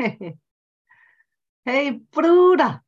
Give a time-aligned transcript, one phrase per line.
[1.66, 2.82] Hey Bruder.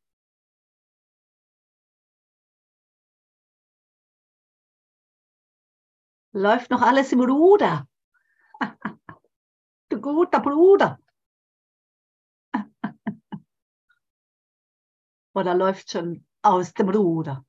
[6.32, 7.86] Läuft noch alles im Ruder.
[9.90, 10.98] Du guter Bruder.
[15.34, 17.44] Oder läuft schon aus dem Ruder?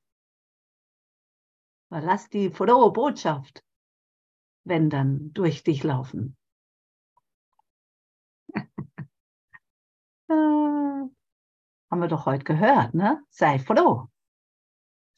[1.88, 3.64] Lass die frohe Botschaft,
[4.64, 6.36] wenn dann durch dich laufen.
[10.28, 11.10] Haben
[11.90, 13.22] wir doch heute gehört, ne?
[13.30, 14.08] Sei froh.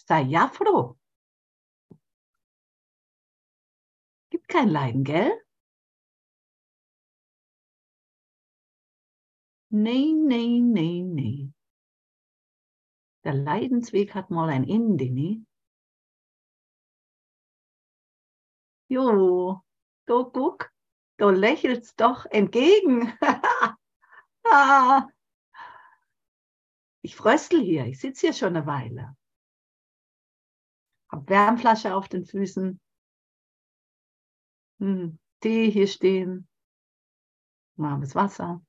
[0.09, 0.97] Sei ja froh.
[4.31, 5.33] Gibt kein Leiden, gell?
[9.71, 11.53] Nee, nee, nee, nee.
[13.25, 15.45] Der Leidensweg hat mal ein Ende, ne?
[18.89, 19.61] Jo,
[20.07, 20.71] du guck,
[21.19, 23.13] du lächelst doch entgegen.
[27.03, 29.17] ich fröstel hier, ich sitze hier schon eine Weile.
[31.11, 32.81] Hab Wärmflasche auf den Füßen.
[34.81, 36.49] Hm, Tee hier stehen.
[37.77, 38.63] Warmes Wasser.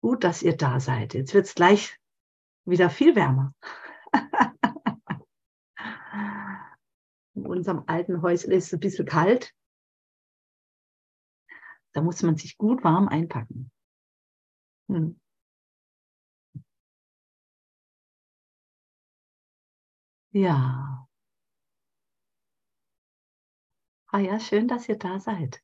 [0.00, 1.14] Gut, dass ihr da seid.
[1.14, 1.98] Jetzt wird es gleich
[2.64, 3.52] wieder viel wärmer.
[7.38, 9.54] In unserem alten Häusl ist es ein bisschen kalt.
[11.94, 13.70] Da muss man sich gut warm einpacken.
[14.88, 15.12] Hm.
[20.32, 21.06] Ja.
[24.10, 25.62] Ah ja, schön, dass ihr da seid.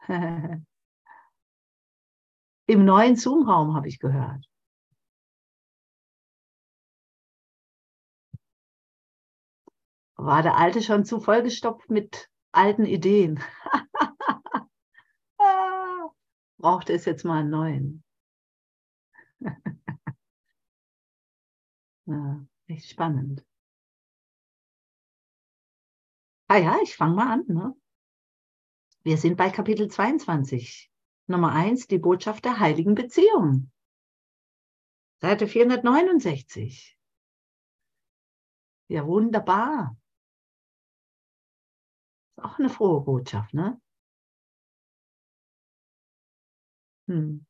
[2.66, 4.51] Im neuen Zoom-Raum habe ich gehört.
[10.24, 13.42] War der alte schon zu vollgestopft mit alten Ideen?
[16.58, 18.04] Brauchte es jetzt mal einen neuen?
[22.06, 23.44] ja, echt spannend.
[26.46, 27.44] Ah ja, ich fange mal an.
[27.48, 27.74] Ne?
[29.02, 30.88] Wir sind bei Kapitel 22.
[31.26, 33.72] Nummer 1, die Botschaft der heiligen Beziehung.
[35.20, 36.96] Seite 469.
[38.86, 39.96] Ja, wunderbar.
[42.42, 43.78] Auch eine frohe Botschaft, ne?
[47.08, 47.44] Hm.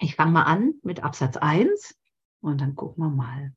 [0.00, 1.96] Ich fange mal an mit Absatz 1
[2.42, 3.54] und dann gucken wir mal.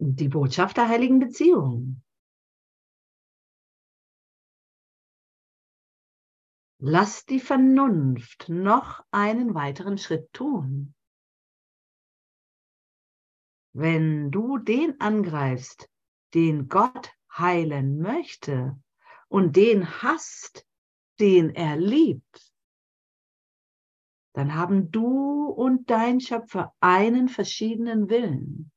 [0.00, 2.02] Die Botschaft der heiligen Beziehung.
[6.84, 10.96] Lass die Vernunft noch einen weiteren Schritt tun.
[13.72, 15.88] Wenn du den angreifst,
[16.34, 18.76] den Gott heilen möchte
[19.28, 20.66] und den hasst,
[21.20, 22.52] den er liebt,
[24.32, 28.72] dann haben du und dein Schöpfer einen verschiedenen Willen.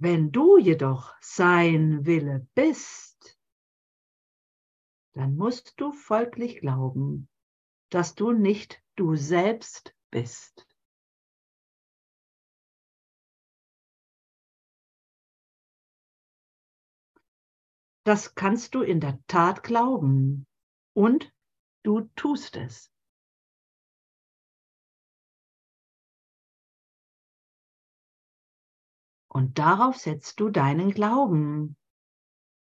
[0.00, 3.36] Wenn du jedoch sein Wille bist,
[5.14, 7.28] dann musst du folglich glauben,
[7.90, 10.68] dass du nicht du selbst bist.
[18.04, 20.46] Das kannst du in der Tat glauben
[20.94, 21.34] und
[21.82, 22.92] du tust es.
[29.38, 31.76] Und darauf setzt du deinen Glauben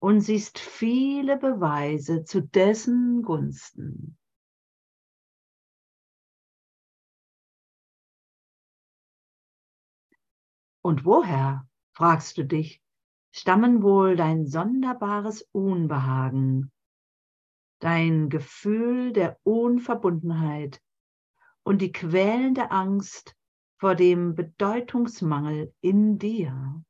[0.01, 4.19] und siehst viele Beweise zu dessen Gunsten.
[10.83, 12.83] Und woher, fragst du dich,
[13.31, 16.72] stammen wohl dein sonderbares Unbehagen,
[17.78, 20.83] dein Gefühl der Unverbundenheit
[21.63, 23.37] und die quälende Angst
[23.84, 26.83] vor dem Bedeutungsmangel in dir.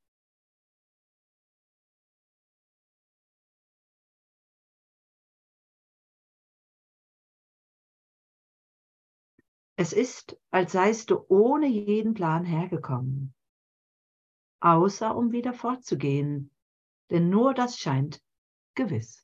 [9.75, 13.35] Es ist, als seist du ohne jeden Plan hergekommen,
[14.61, 16.53] außer um wieder fortzugehen,
[17.11, 18.23] denn nur das scheint
[18.77, 19.24] gewiss.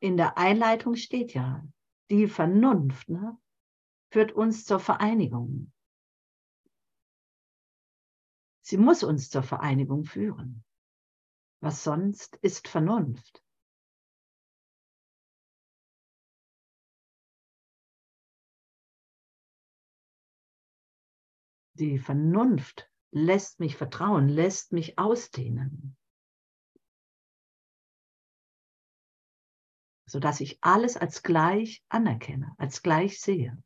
[0.00, 1.64] In der Einleitung steht ja,
[2.10, 3.38] die Vernunft ne,
[4.10, 5.72] führt uns zur Vereinigung.
[8.62, 10.64] Sie muss uns zur Vereinigung führen.
[11.60, 13.44] Was sonst ist Vernunft?
[21.74, 25.96] Die Vernunft lässt mich vertrauen, lässt mich ausdehnen.
[30.10, 33.56] Sodass ich alles als gleich anerkenne, als gleich sehe.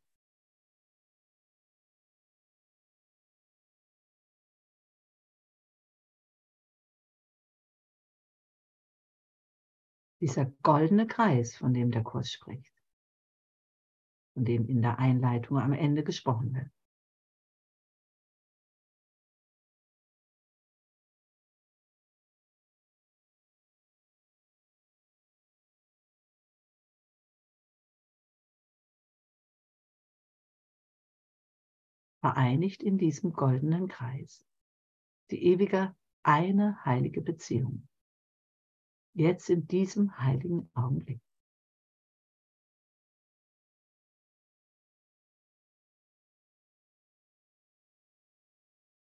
[10.21, 12.71] Dieser goldene Kreis, von dem der Kurs spricht,
[14.35, 16.74] von dem in der Einleitung am Ende gesprochen wird.
[32.25, 34.43] Vereinigt in diesem goldenen Kreis.
[35.29, 37.87] Die ewige eine heilige Beziehung.
[39.13, 41.21] Jetzt in diesem heiligen Augenblick.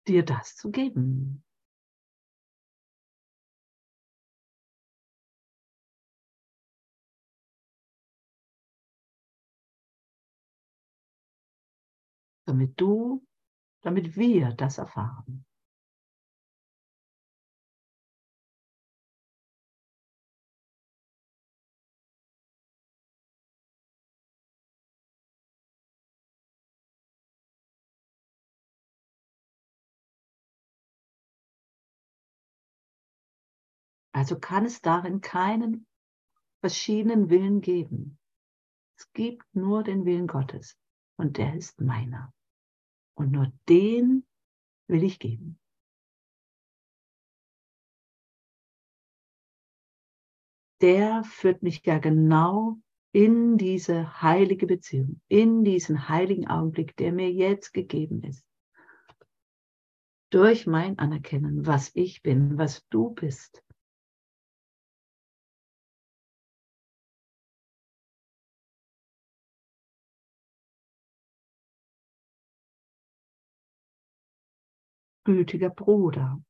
[0.08, 1.44] Dir das zu geben.
[12.48, 13.26] Damit du,
[13.82, 15.46] damit wir das erfahren.
[34.14, 35.86] Also kann es darin keinen
[36.62, 38.18] verschiedenen Willen geben.
[38.98, 40.76] Es gibt nur den Willen Gottes
[41.18, 42.34] und der ist meiner.
[43.18, 44.26] Und nur den
[44.88, 45.60] will ich geben.
[50.82, 52.78] Der führt mich ja genau
[53.12, 58.46] in diese heilige Beziehung, in diesen heiligen Augenblick, der mir jetzt gegeben ist.
[60.30, 63.64] Durch mein Anerkennen, was ich bin, was du bist.
[75.28, 76.42] Gütiger Bruder.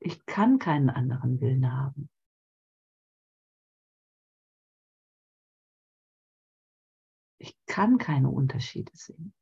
[0.00, 2.10] Ich kann keinen anderen Willen haben.
[7.38, 9.32] Ich kann keine Unterschiede sehen.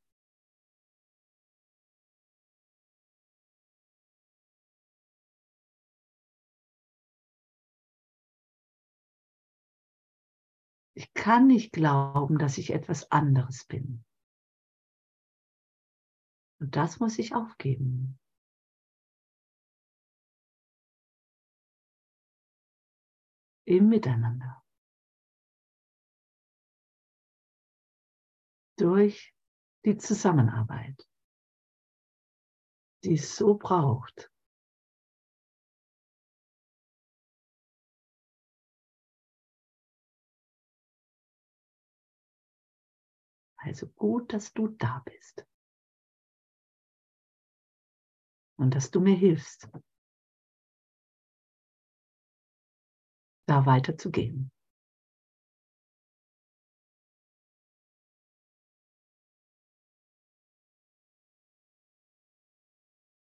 [11.01, 14.05] Ich kann nicht glauben, dass ich etwas anderes bin.
[16.59, 18.19] Und das muss ich aufgeben.
[23.65, 24.63] Im Miteinander.
[28.77, 29.33] Durch
[29.83, 31.09] die Zusammenarbeit,
[33.03, 34.30] die es so braucht,
[43.61, 45.47] Also gut, dass du da bist.
[48.57, 49.67] Und dass du mir hilfst,
[53.47, 54.49] da weiterzugehen.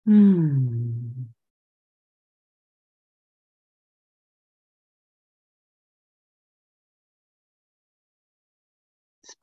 [0.06, 0.95] Hm.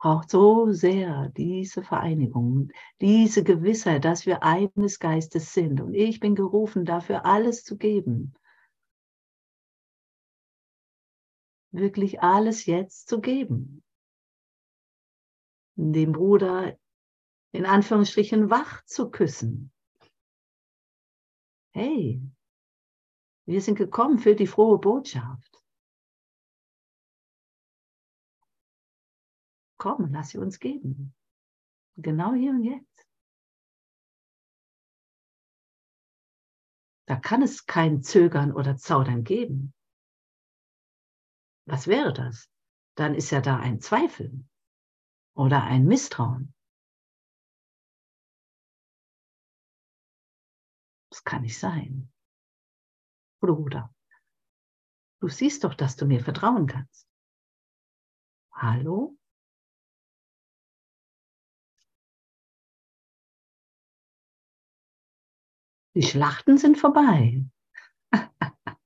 [0.03, 5.79] Braucht so sehr diese Vereinigung, diese Gewissheit, dass wir eines Geistes sind.
[5.79, 8.33] Und ich bin gerufen, dafür alles zu geben.
[11.71, 13.81] Wirklich alles jetzt zu geben.
[15.77, 16.77] Dem Bruder
[17.53, 19.71] in Anführungsstrichen wach zu küssen.
[21.71, 22.21] Hey,
[23.45, 25.52] wir sind gekommen für die frohe Botschaft.
[29.83, 31.13] Komm, lass sie uns geben.
[31.97, 33.05] Genau hier und jetzt.
[37.05, 39.73] Da kann es kein Zögern oder Zaudern geben.
[41.65, 42.49] Was wäre das?
[42.95, 44.45] Dann ist ja da ein Zweifel
[45.35, 46.55] oder ein Misstrauen.
[51.09, 52.09] Das kann nicht sein.
[53.41, 53.93] Bruder,
[55.19, 57.05] du siehst doch, dass du mir vertrauen kannst.
[58.53, 59.17] Hallo?
[65.95, 67.45] Die Schlachten sind vorbei.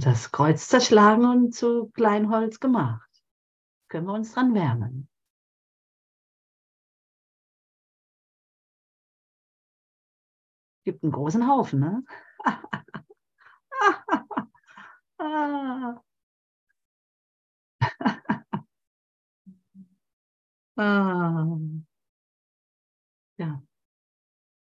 [0.00, 3.10] Das Kreuz zerschlagen und zu Kleinholz gemacht.
[3.88, 5.08] Können wir uns dran wärmen.
[10.84, 12.02] Gibt einen großen Haufen, ne?
[15.18, 16.04] ah.
[23.44, 23.62] Ja,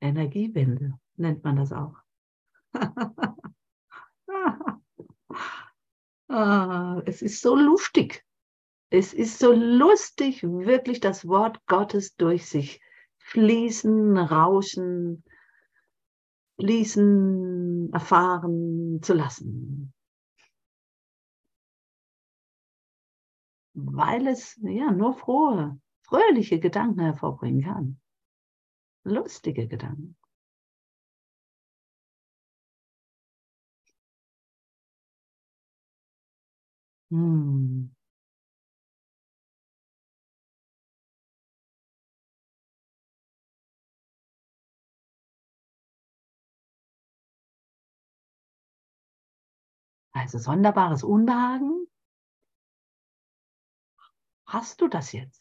[0.01, 1.97] Energiewende nennt man das auch.
[6.29, 8.25] ah, es ist so lustig.
[8.89, 12.81] Es ist so lustig, wirklich das Wort Gottes durch sich
[13.19, 15.25] fließen, rauschen,
[16.59, 19.93] fließen, erfahren zu lassen.
[23.75, 28.01] Weil es ja nur frohe, fröhliche Gedanken hervorbringen kann
[29.05, 30.17] lustige Gedanken.
[37.11, 37.91] Hm.
[50.13, 51.89] Also sonderbares Unbehagen.
[54.45, 55.40] Hast du das jetzt?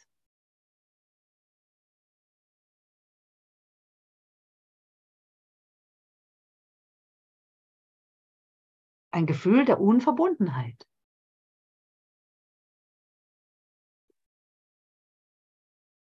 [9.11, 10.87] Ein Gefühl der Unverbundenheit.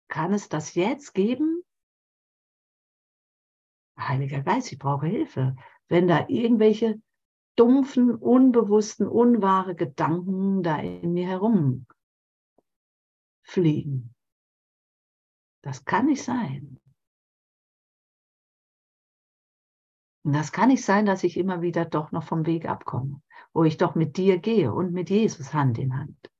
[0.09, 1.65] Kann es das jetzt geben?
[3.99, 5.57] Heiliger Geist, ich brauche Hilfe.
[5.89, 7.01] Wenn da irgendwelche
[7.57, 11.87] dumpfen, unbewussten, unwahre Gedanken da in mir herum
[13.43, 14.15] fliegen.
[15.63, 16.81] Das kann nicht sein.
[20.25, 23.21] Und das kann nicht sein, dass ich immer wieder doch noch vom Weg abkomme,
[23.53, 26.31] wo ich doch mit dir gehe und mit Jesus Hand in Hand.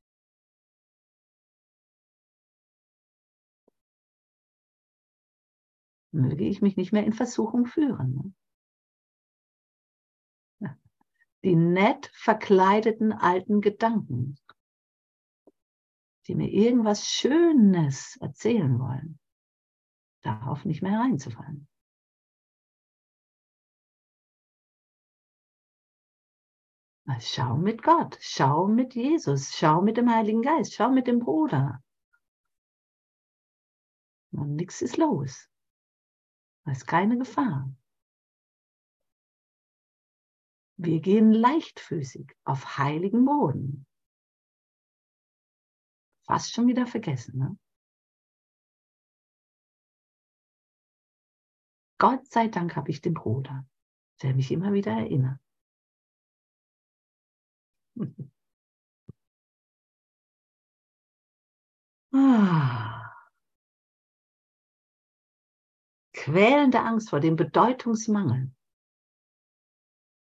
[6.13, 8.35] Möge ich mich nicht mehr in Versuchung führen.
[10.61, 10.79] Ne?
[11.43, 14.39] Die nett verkleideten alten Gedanken,
[16.27, 19.19] die mir irgendwas Schönes erzählen wollen,
[20.23, 21.69] darauf nicht mehr reinzufallen.
[27.21, 31.83] Schau mit Gott, schau mit Jesus, schau mit dem Heiligen Geist, schau mit dem Bruder.
[34.33, 35.49] Und nichts ist los.
[36.65, 37.71] Da ist keine Gefahr.
[40.77, 43.87] Wir gehen leichtfüßig auf heiligen Boden.
[46.27, 47.59] Fast schon wieder vergessen, ne?
[51.99, 53.67] Gott sei Dank habe ich den Bruder,
[54.23, 55.44] der mich immer wieder erinnert.
[62.13, 63.13] Ah.
[66.13, 68.53] Quälende Angst vor dem Bedeutungsmangel.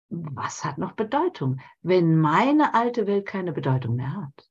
[0.10, 4.50] Was hat noch Bedeutung, wenn meine alte Welt keine Bedeutung mehr hat?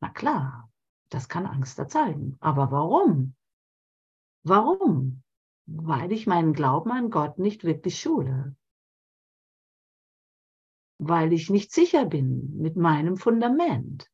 [0.00, 0.70] Na klar,
[1.10, 2.36] das kann Angst erzeugen.
[2.40, 3.34] Aber warum?
[4.42, 5.22] Warum?
[5.66, 8.56] Weil ich meinen Glauben an Gott nicht wirklich schule
[10.98, 14.10] weil ich nicht sicher bin mit meinem Fundament.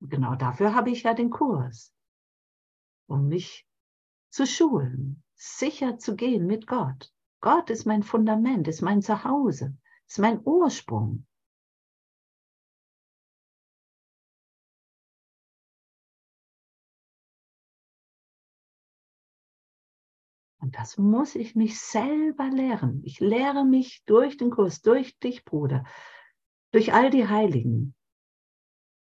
[0.00, 1.94] Genau dafür habe ich ja den Kurs,
[3.06, 3.66] um mich
[4.30, 7.12] zu schulen, sicher zu gehen mit Gott.
[7.40, 11.26] Gott ist mein Fundament, ist mein Zuhause, ist mein Ursprung.
[20.74, 23.00] Das muss ich mich selber lehren.
[23.04, 25.84] Ich lehre mich durch den Kurs, durch dich, Bruder,
[26.72, 27.94] durch all die Heiligen,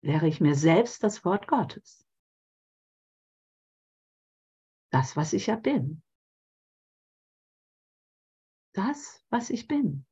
[0.02, 2.06] lehre ich mir selbst das Wort Gottes.
[4.90, 6.02] Das, was ich ja bin.
[8.74, 10.04] Das, was ich bin.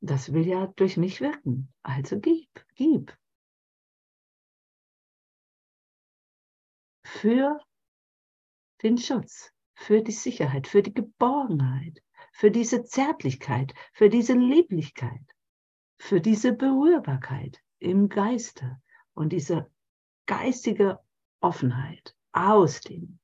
[0.00, 1.72] Das will ja durch mich wirken.
[1.82, 3.16] Also gib, gib.
[7.04, 7.60] Für
[8.82, 15.24] den Schutz, für die Sicherheit, für die Geborgenheit, für diese Zärtlichkeit, für diese Lieblichkeit,
[15.98, 18.80] für diese Berührbarkeit im Geiste
[19.14, 19.70] und diese
[20.26, 21.00] geistige
[21.40, 23.18] Offenheit, Ausdehnung,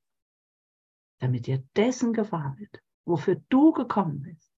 [1.19, 4.51] damit dir dessen gewahr wird, wofür du gekommen bist.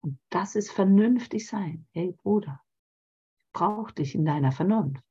[0.00, 1.86] Und das ist vernünftig sein.
[1.92, 2.62] Hey Bruder,
[3.38, 5.05] ich brauche dich in deiner Vernunft.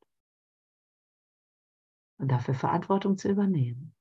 [2.18, 3.96] Und dafür Verantwortung zu übernehmen.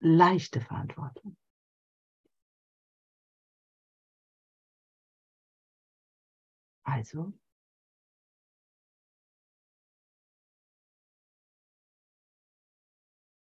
[0.00, 1.36] leichte Verantwortung.
[6.84, 7.32] Also,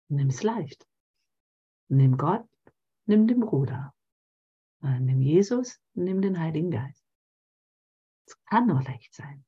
[0.08, 0.86] nimm es leicht.
[1.88, 2.48] Nimm Gott,
[3.06, 3.95] nimm den Bruder.
[4.82, 7.04] Äh, nimm Jesus, nimm den Heiligen Geist.
[8.26, 9.44] Es kann nur leicht sein.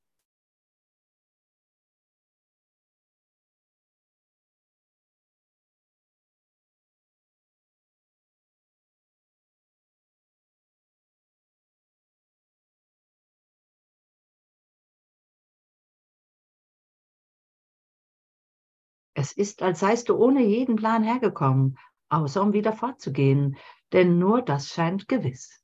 [19.15, 21.77] Es ist, als seist du ohne jeden Plan hergekommen,
[22.09, 23.57] außer um wieder fortzugehen,
[23.93, 25.63] denn nur das scheint gewiss.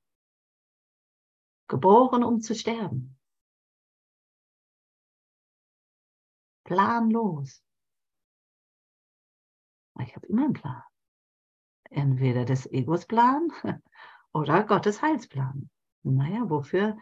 [1.68, 3.18] Geboren, um zu sterben.
[6.64, 7.62] Planlos.
[10.00, 10.82] Ich habe immer einen Plan.
[11.90, 13.48] Entweder des Egos Plan
[14.32, 15.70] oder Gottes Heilsplan.
[16.02, 16.98] Naja, wofür,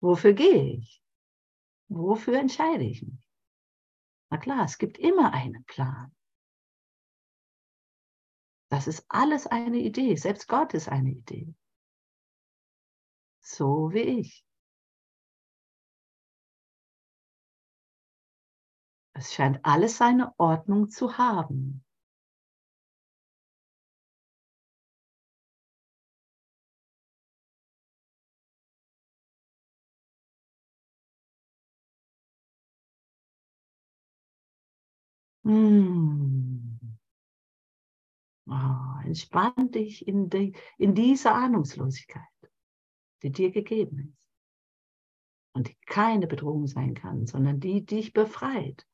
[0.00, 1.02] wofür gehe ich?
[1.88, 3.24] Wofür entscheide ich mich?
[4.30, 6.14] Na klar, es gibt immer einen Plan.
[8.74, 10.16] Das ist alles eine Idee.
[10.16, 11.54] Selbst Gott ist eine Idee.
[13.40, 14.44] So wie ich.
[19.12, 21.84] Es scheint alles seine Ordnung zu haben.
[35.44, 36.23] Hm.
[38.54, 42.22] Oh, entspann dich in, die, in diese Ahnungslosigkeit,
[43.22, 44.18] die dir gegeben ist.
[45.56, 48.86] Und die keine Bedrohung sein kann, sondern die dich befreit.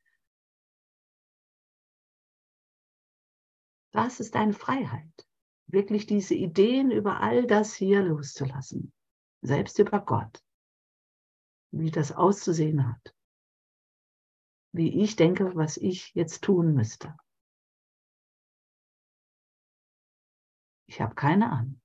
[3.92, 5.26] Das ist deine Freiheit.
[5.66, 8.92] Wirklich diese Ideen über all das hier loszulassen.
[9.42, 10.42] Selbst über Gott.
[11.70, 13.14] Wie das auszusehen hat
[14.72, 17.16] wie ich denke, was ich jetzt tun müsste.
[20.90, 21.80] Ich habe keine Ahnung.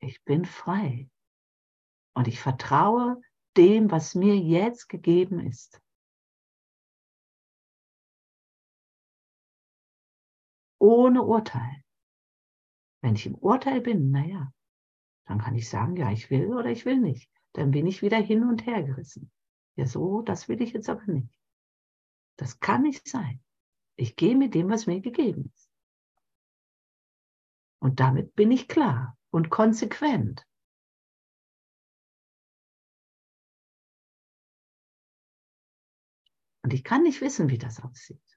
[0.00, 1.10] Ich bin frei
[2.14, 3.20] und ich vertraue
[3.58, 5.82] dem, was mir jetzt gegeben ist.
[10.78, 11.84] Ohne Urteil.
[13.02, 14.50] Wenn ich im Urteil bin, naja,
[15.26, 17.30] dann kann ich sagen, ja, ich will oder ich will nicht.
[17.52, 19.30] Dann bin ich wieder hin und her gerissen.
[19.76, 21.41] Ja, so, das will ich jetzt aber nicht.
[22.36, 23.42] Das kann nicht sein.
[23.96, 25.70] Ich gehe mit dem, was mir gegeben ist.
[27.80, 30.46] Und damit bin ich klar und konsequent.
[36.62, 38.31] Und ich kann nicht wissen, wie das aussieht.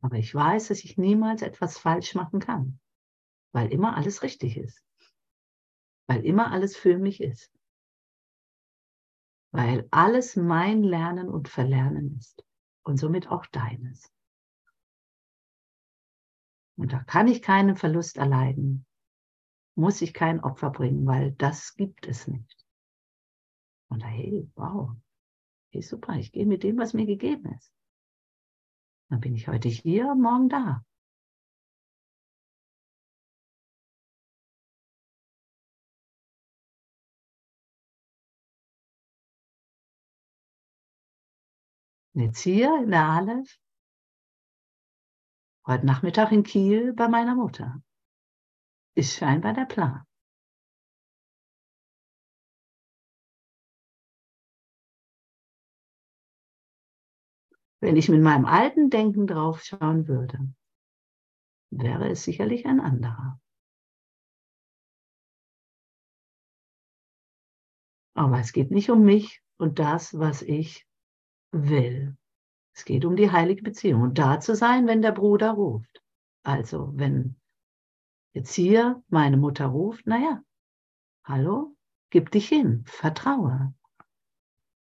[0.00, 2.80] Aber ich weiß, dass ich niemals etwas falsch machen kann,
[3.52, 4.82] weil immer alles richtig ist,
[6.08, 7.52] weil immer alles für mich ist,
[9.52, 12.44] weil alles mein Lernen und Verlernen ist
[12.82, 14.10] und somit auch deines.
[16.76, 18.86] Und da kann ich keinen Verlust erleiden,
[19.74, 22.66] muss ich kein Opfer bringen, weil das gibt es nicht.
[23.88, 24.96] Und hey, wow,
[25.72, 27.70] hey, super, ich gehe mit dem, was mir gegeben ist.
[29.10, 30.84] Dann bin ich heute hier morgen da.
[42.14, 43.58] jetzt hier in der Aleph,
[45.66, 47.82] heute Nachmittag in Kiel bei meiner Mutter.
[48.94, 50.09] Ist scheinbar der Plan.
[57.80, 60.38] Wenn ich mit meinem alten Denken drauf schauen würde,
[61.70, 63.40] wäre es sicherlich ein anderer.
[68.14, 70.86] Aber es geht nicht um mich und das, was ich
[71.52, 72.16] will.
[72.74, 76.02] Es geht um die heilige Beziehung und da zu sein, wenn der Bruder ruft.
[76.42, 77.36] Also wenn
[78.34, 80.42] jetzt hier meine Mutter ruft, naja,
[81.24, 81.74] hallo,
[82.10, 83.74] gib dich hin, vertraue.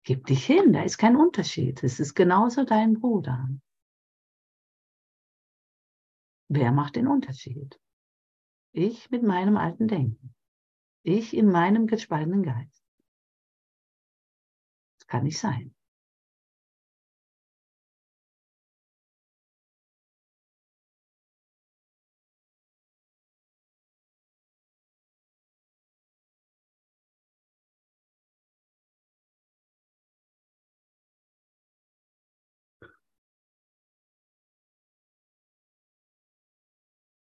[0.07, 1.83] Gib dich hin, da ist kein Unterschied.
[1.83, 3.49] Es ist genauso dein Bruder.
[6.47, 7.77] Wer macht den Unterschied?
[8.71, 10.33] Ich mit meinem alten Denken.
[11.03, 12.85] Ich in meinem gespaltenen Geist.
[14.97, 15.75] Das kann nicht sein.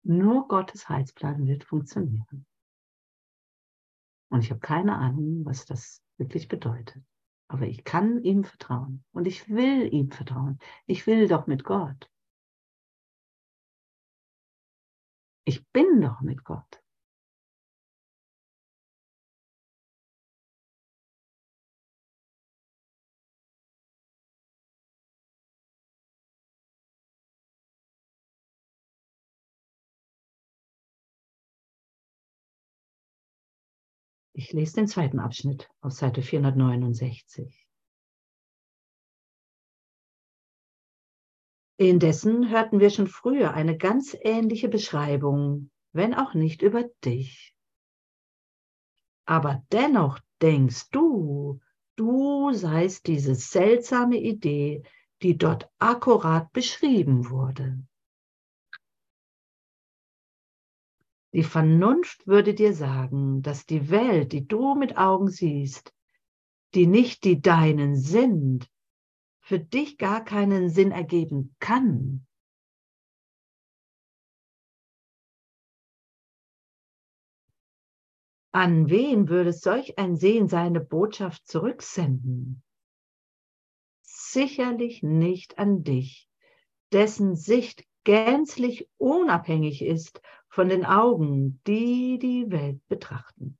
[0.03, 2.45] Nur Gottes Heilsplan wird funktionieren.
[4.29, 7.03] Und ich habe keine Ahnung, was das wirklich bedeutet.
[7.47, 9.05] Aber ich kann ihm vertrauen.
[9.11, 10.59] Und ich will ihm vertrauen.
[10.87, 12.09] Ich will doch mit Gott.
[15.45, 16.82] Ich bin doch mit Gott.
[34.43, 37.65] Ich lese den zweiten Abschnitt auf Seite 469.
[41.77, 47.55] Indessen hörten wir schon früher eine ganz ähnliche Beschreibung, wenn auch nicht über dich.
[49.25, 51.61] Aber dennoch denkst du,
[51.95, 54.83] du seist diese seltsame Idee,
[55.21, 57.81] die dort akkurat beschrieben wurde.
[61.33, 65.91] Die Vernunft würde dir sagen, dass die Welt, die du mit Augen siehst,
[66.75, 68.69] die nicht die deinen sind,
[69.41, 72.27] für dich gar keinen Sinn ergeben kann.
[78.51, 82.61] An wen würde solch ein Sehen seine Botschaft zurücksenden?
[84.03, 86.29] Sicherlich nicht an dich,
[86.91, 90.21] dessen Sicht gänzlich unabhängig ist
[90.53, 93.57] von den Augen, die die Welt betrachten.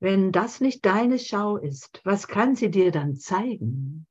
[0.00, 4.08] Wenn das nicht deine Schau ist, was kann sie dir dann zeigen?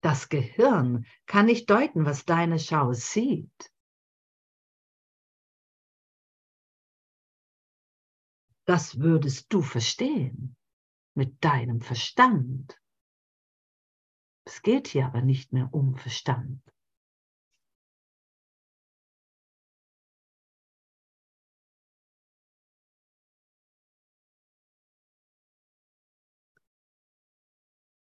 [0.00, 3.70] Das Gehirn kann nicht deuten, was deine Schau sieht.
[8.64, 10.57] Das würdest du verstehen
[11.18, 12.80] mit deinem Verstand.
[14.46, 16.62] Es geht hier aber nicht mehr um Verstand.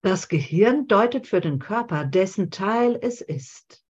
[0.02, 3.86] Das Gehirn deutet für den Körper, dessen Teil es ist.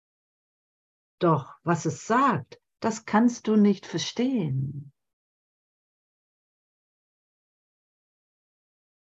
[1.20, 4.92] Doch was es sagt, das kannst du nicht verstehen.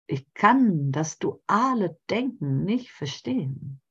[0.07, 3.81] Ich kann das duale Denken nicht verstehen.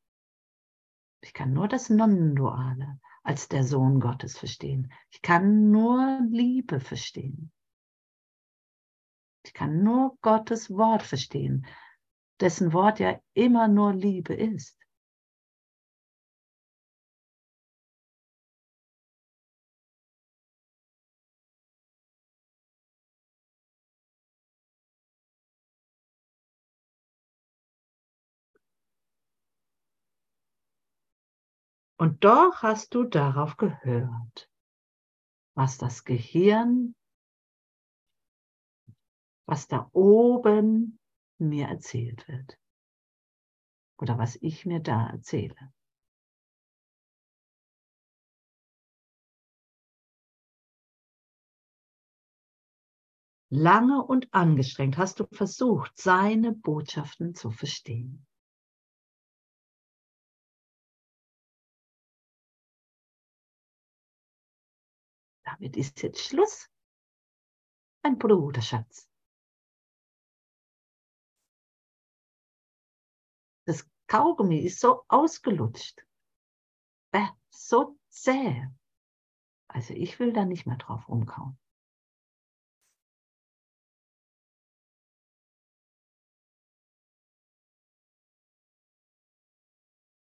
[1.22, 4.92] Ich kann nur das Non-Duale als der Sohn Gottes verstehen.
[5.10, 7.52] Ich kann nur Liebe verstehen.
[9.44, 11.66] Ich kann nur Gottes Wort verstehen,
[12.40, 14.78] dessen Wort ja immer nur Liebe ist.
[32.02, 34.50] Und doch hast du darauf gehört,
[35.54, 36.96] was das Gehirn,
[39.46, 40.98] was da oben
[41.38, 42.58] mir erzählt wird.
[44.00, 45.72] Oder was ich mir da erzähle.
[53.48, 58.26] Lange und angestrengt hast du versucht, seine Botschaften zu verstehen.
[65.62, 66.68] Damit ist jetzt Schluss.
[68.02, 69.08] Mein Bruderschatz.
[73.64, 76.04] Das Kaugummi ist so ausgelutscht.
[77.12, 78.66] Äh, so zäh.
[79.68, 81.56] Also ich will da nicht mehr drauf rumkauen.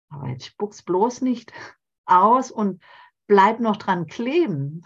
[0.10, 1.52] Aber jetzt spuck's bloß nicht
[2.06, 2.84] aus und
[3.26, 4.86] bleib noch dran kleben.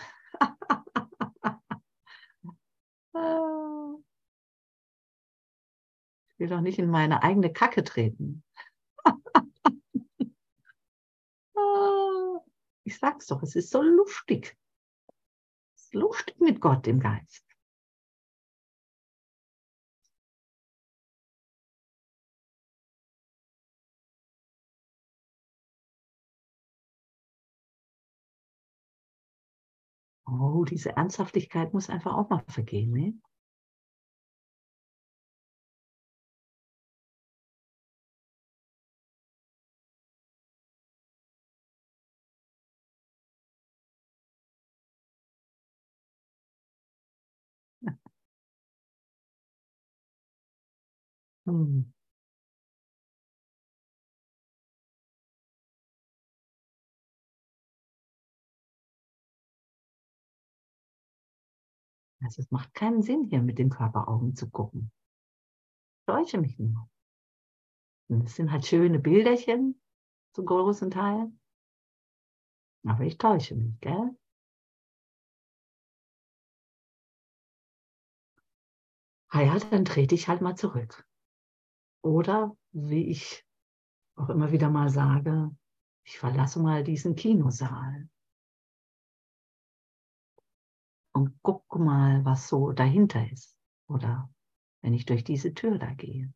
[6.32, 8.45] Ich will doch nicht in meine eigene Kacke treten.
[12.86, 14.58] Ich sag's doch, es ist so lustig.
[15.75, 17.49] Es ist lustig mit Gott im Geist.
[30.30, 32.92] Oh, diese Ernsthaftigkeit muss einfach auch mal vergehen.
[32.92, 33.20] Ne?
[51.48, 51.92] Hm.
[62.22, 64.92] Also es macht keinen Sinn, hier mit den Körperaugen zu gucken.
[66.00, 66.90] Ich täusche mich nur.
[68.10, 69.80] Und es sind halt schöne Bilderchen,
[70.34, 71.32] zum großen Teil.
[72.86, 74.18] Aber ich täusche mich, gell?
[79.30, 81.08] Ah ja, dann trete ich halt mal zurück.
[82.02, 83.46] Oder wie ich
[84.16, 85.56] auch immer wieder mal sage,
[86.04, 88.10] ich verlasse mal diesen Kinosaal
[91.20, 93.58] und guck mal, was so dahinter ist.
[93.90, 94.30] Oder
[94.82, 96.34] wenn ich durch diese Tür da gehe.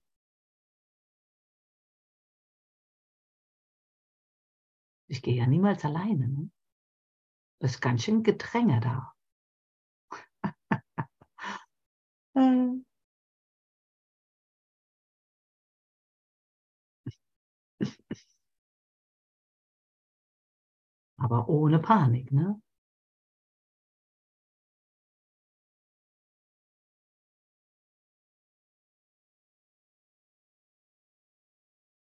[5.08, 6.28] Ich gehe ja niemals alleine.
[6.28, 6.50] Ne?
[7.62, 9.14] Das ist ganz schön Gedränge da.
[21.18, 22.62] Aber ohne Panik, ne?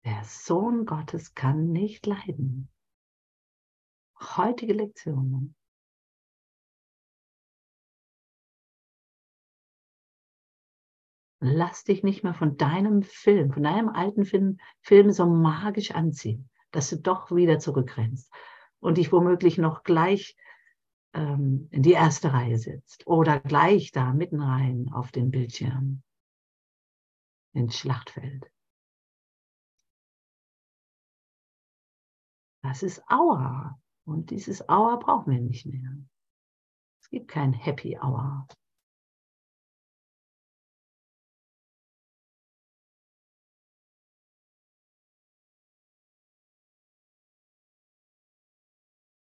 [0.05, 2.69] Der Sohn Gottes kann nicht leiden.
[4.19, 5.55] Heutige Lektionen.
[11.39, 16.49] Lass dich nicht mehr von deinem Film, von deinem alten Film, Film so magisch anziehen,
[16.71, 18.31] dass du doch wieder zurückrennst
[18.79, 20.37] und dich womöglich noch gleich
[21.13, 26.03] ähm, in die erste Reihe sitzt oder gleich da mitten rein auf den Bildschirm
[27.53, 28.51] ins Schlachtfeld.
[32.65, 33.79] Das ist Aua.
[34.07, 35.97] Und dieses Aua brauchen wir nicht mehr.
[36.99, 38.47] Es gibt kein Happy Hour.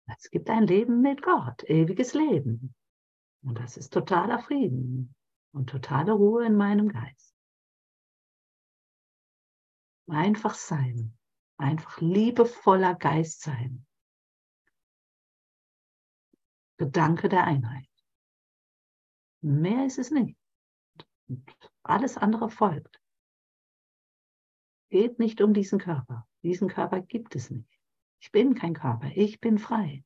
[0.07, 2.73] Es gibt ein Leben mit Gott, ewiges Leben.
[3.43, 5.13] Und das ist totaler Frieden
[5.53, 7.35] und totale Ruhe in meinem Geist.
[10.07, 11.18] Einfach sein.
[11.59, 13.85] Einfach liebevoller Geist sein.
[16.77, 17.89] Gedanke der Einheit.
[19.41, 20.37] Mehr ist es nicht.
[21.27, 21.45] Und
[21.83, 23.01] alles andere folgt.
[24.89, 26.25] Geht nicht um diesen Körper.
[26.43, 27.69] Diesen Körper gibt es nicht.
[28.21, 29.11] Ich bin kein Körper.
[29.13, 30.05] Ich bin frei.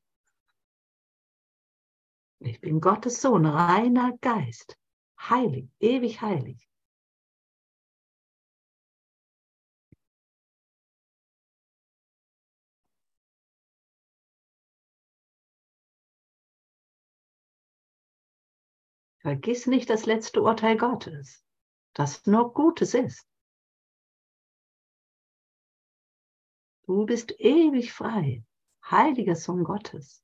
[2.39, 4.77] Ich bin Gottes Sohn, reiner Geist.
[5.19, 6.67] Heilig, ewig heilig.
[19.23, 21.45] Vergiss nicht das letzte Urteil Gottes,
[21.93, 23.25] das nur Gutes ist.
[26.85, 28.43] Du bist ewig frei,
[28.83, 30.21] heiliger Sohn Gottes.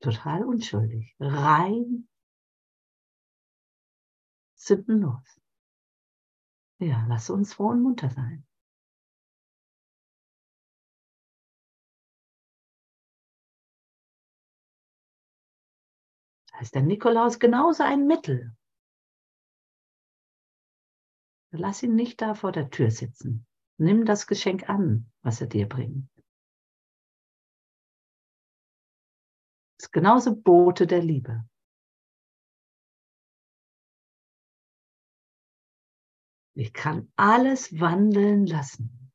[0.00, 2.08] Total unschuldig, rein,
[4.54, 5.40] sündenlos.
[6.78, 8.47] Ja, lass uns froh und munter sein.
[16.58, 18.52] Da ist der Nikolaus genauso ein Mittel.
[21.52, 23.46] Lass ihn nicht da vor der Tür sitzen.
[23.76, 26.10] Nimm das Geschenk an, was er dir bringt.
[29.80, 31.48] Ist genauso Bote der Liebe.
[36.56, 39.12] Ich kann alles wandeln lassen.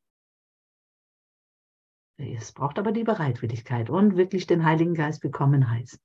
[2.15, 5.99] Es braucht aber die Bereitwilligkeit und wirklich den Heiligen Geist bekommen heißen.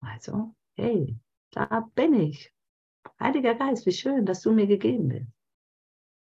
[0.00, 1.18] Also, hey,
[1.52, 2.52] da bin ich.
[3.18, 5.32] Heiliger Geist, wie schön, dass du mir gegeben bist.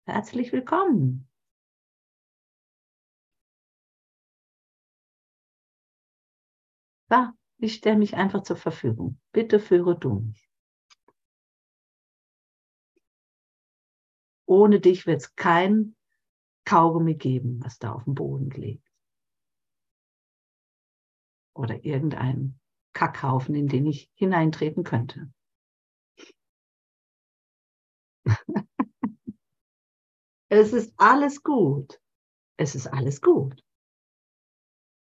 [0.06, 1.28] Herzlich willkommen.
[7.10, 9.20] Da, Ich stelle mich einfach zur Verfügung.
[9.32, 10.50] Bitte führe du mich.
[14.46, 15.96] Ohne dich wird es kein
[16.66, 18.88] Kaugummi geben, was da auf dem Boden liegt.
[21.54, 22.60] Oder irgendein
[22.98, 25.32] Kackhaufen, in den ich hineintreten könnte.
[30.50, 32.02] es ist alles gut.
[32.58, 33.64] Es ist alles gut.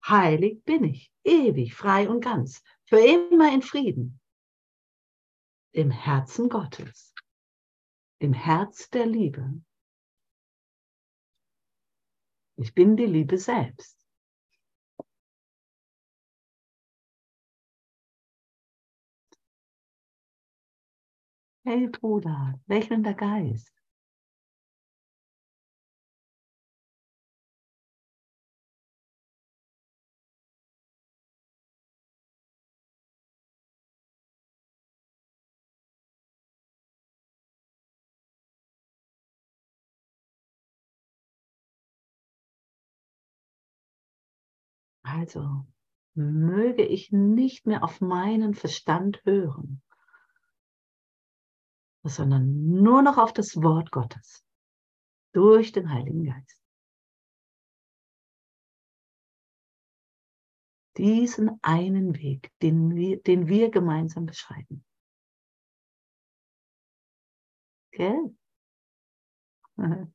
[0.07, 4.21] Heilig bin ich, ewig, frei und ganz, für immer in Frieden.
[5.73, 7.13] Im Herzen Gottes,
[8.21, 9.61] im Herz der Liebe.
[12.57, 14.02] Ich bin die Liebe selbst.
[21.65, 23.73] Hey Bruder, lächelnder Geist.
[45.05, 45.67] Also
[46.15, 49.82] möge ich nicht mehr auf meinen Verstand hören,
[52.05, 54.45] sondern nur noch auf das Wort Gottes
[55.33, 56.61] durch den Heiligen Geist.
[60.99, 64.85] Diesen einen Weg, den wir, den wir gemeinsam beschreiten.
[67.93, 68.35] Gell?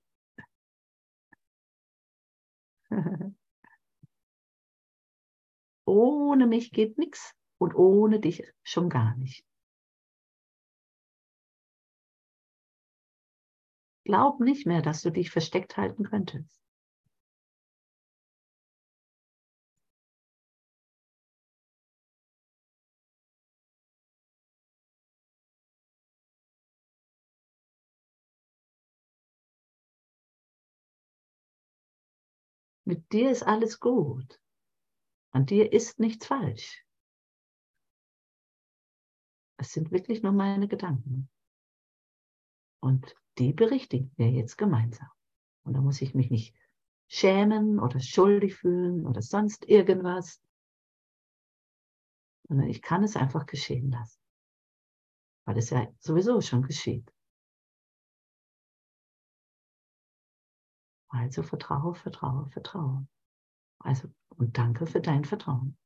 [5.86, 9.46] ohne mich geht nichts und ohne dich schon gar nicht.
[14.08, 16.62] Glaub nicht mehr, dass du dich versteckt halten könntest.
[32.86, 34.39] Mit dir ist alles gut.
[35.32, 36.86] An dir ist nichts falsch.
[39.58, 41.30] Es sind wirklich nur meine Gedanken.
[42.80, 45.10] Und die berichtigen wir jetzt gemeinsam.
[45.63, 46.56] Und da muss ich mich nicht
[47.08, 50.42] schämen oder schuldig fühlen oder sonst irgendwas,
[52.48, 54.20] sondern ich kann es einfach geschehen lassen,
[55.46, 57.12] weil es ja sowieso schon geschieht.
[61.10, 63.08] Also vertraue, vertraue, vertraue.
[63.80, 65.78] Also und danke für dein Vertrauen.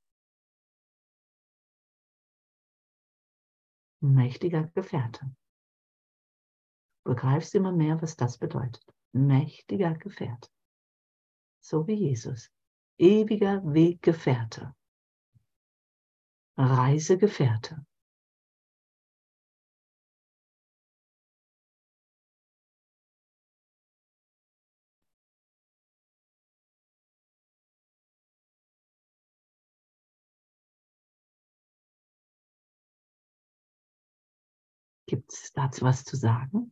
[4.02, 5.32] Mächtiger Gefährte
[7.04, 8.86] begreifst immer mehr, was das bedeutet.
[9.14, 10.50] Mächtiger Gefährte.
[11.60, 12.50] So wie Jesus.
[12.98, 14.76] Ewiger Weggefährte.
[16.58, 17.86] Reisegefährte.
[35.08, 36.72] Gibt es dazu was zu sagen?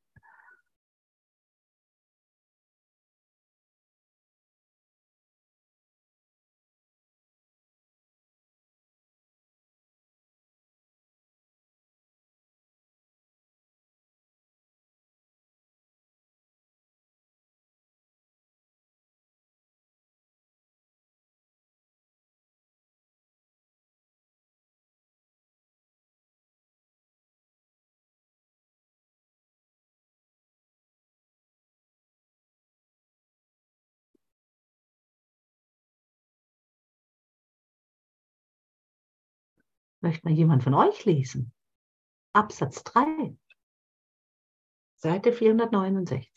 [40.01, 41.53] Möchte mal jemand von euch lesen?
[42.33, 43.37] Absatz 3,
[44.95, 46.31] Seite 469.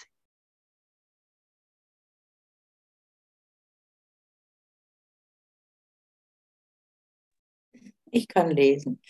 [8.10, 9.00] Ich kann lesen.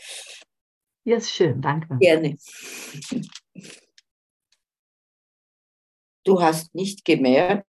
[1.05, 1.99] Ja, ist schön, danke.
[1.99, 2.39] Gerne.
[6.25, 7.67] Du hast nicht gemerkt,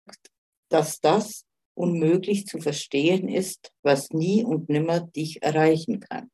[0.70, 6.32] dass das unmöglich zu verstehen ist, was nie und nimmer dich erreichen kann.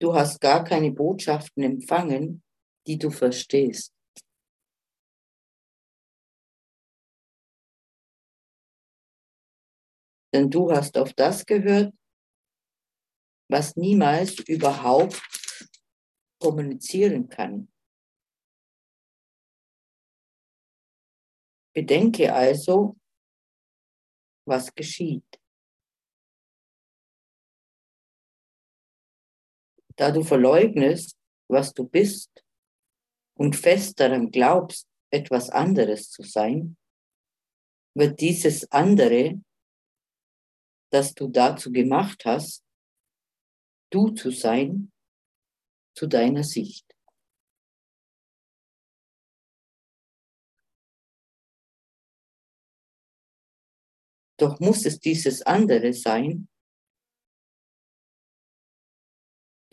[0.00, 2.42] Du hast gar keine Botschaften empfangen,
[2.86, 3.92] die du verstehst.
[10.32, 11.92] Denn du hast auf das gehört,
[13.50, 15.20] was niemals überhaupt
[16.40, 17.68] kommunizieren kann.
[21.74, 22.96] Bedenke also,
[24.46, 25.37] was geschieht.
[29.98, 31.18] Da du verleugnest,
[31.48, 32.44] was du bist
[33.36, 36.76] und fest daran glaubst, etwas anderes zu sein,
[37.96, 39.42] wird dieses andere,
[40.92, 42.64] das du dazu gemacht hast,
[43.90, 44.92] du zu sein,
[45.96, 46.86] zu deiner Sicht.
[54.36, 56.48] Doch muss es dieses andere sein,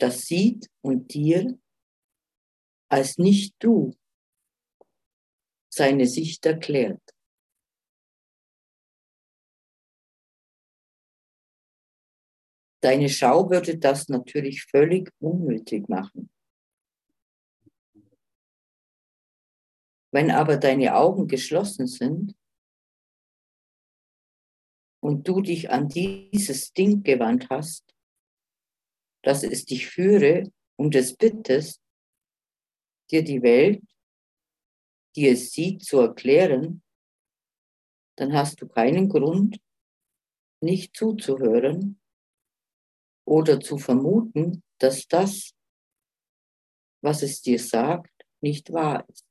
[0.06, 1.58] das sieht und dir
[2.88, 3.92] als nicht du
[5.68, 7.02] seine Sicht erklärt.
[12.80, 16.30] Deine Schau würde das natürlich völlig unnötig machen.
[20.12, 22.36] Wenn aber deine Augen geschlossen sind
[25.00, 27.95] und du dich an dieses Ding gewandt hast,
[29.26, 31.82] dass es dich führe und es bittest,
[33.10, 33.82] dir die Welt,
[35.16, 36.84] die es sieht, zu erklären,
[38.16, 39.60] dann hast du keinen Grund,
[40.62, 42.00] nicht zuzuhören
[43.26, 45.50] oder zu vermuten, dass das,
[47.02, 49.26] was es dir sagt, nicht wahr ist.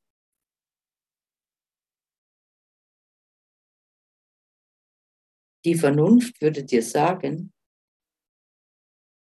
[5.64, 7.55] Die Vernunft würde dir sagen,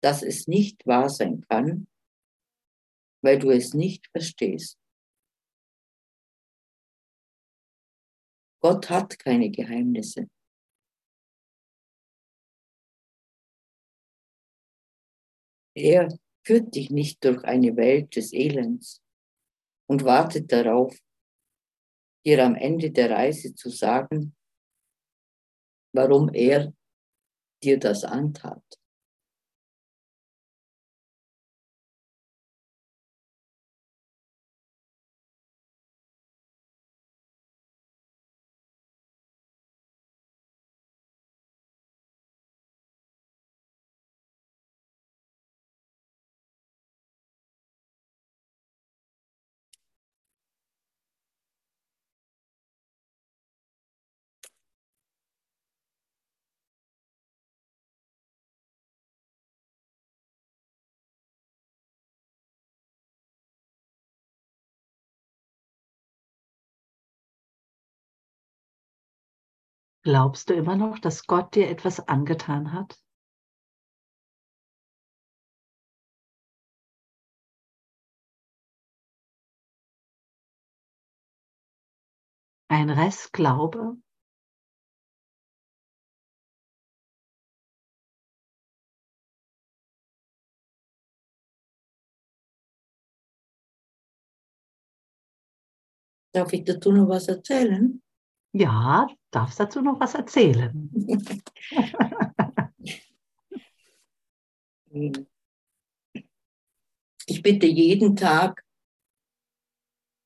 [0.05, 1.89] dass es nicht wahr sein kann,
[3.23, 4.79] weil du es nicht verstehst.
[8.61, 10.29] Gott hat keine Geheimnisse.
[15.75, 16.15] Er
[16.47, 19.03] führt dich nicht durch eine Welt des Elends
[19.89, 20.95] und wartet darauf,
[22.27, 24.37] dir am Ende der Reise zu sagen,
[25.95, 26.75] warum er
[27.63, 28.84] dir das antat.
[70.05, 72.99] Glaubst du immer noch, dass Gott dir etwas angetan hat?
[82.69, 83.97] Ein Restglaube?
[96.35, 98.03] Darf ich dazu noch was erzählen?
[98.57, 100.89] Ja, darfst dazu noch was erzählen.
[107.27, 108.65] Ich bitte jeden Tag,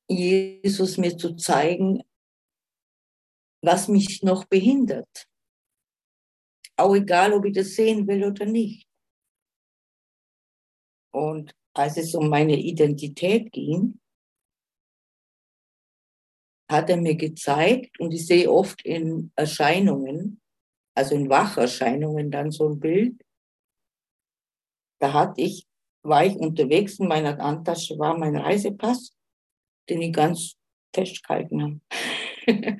[0.07, 2.03] Jesus mir zu zeigen,
[3.63, 5.27] was mich noch behindert.
[6.75, 8.87] Auch egal, ob ich das sehen will oder nicht.
[11.11, 13.99] Und als es um meine Identität ging,
[16.69, 20.39] hat er mir gezeigt und ich sehe oft in Erscheinungen,
[20.95, 23.19] also in Wacherscheinungen dann so ein Bild.
[25.01, 25.65] Da hatte ich,
[26.03, 29.13] war ich unterwegs in meiner Handtasche war mein Reisepass,
[29.89, 30.55] den ich ganz
[30.93, 31.79] festgehalten habe.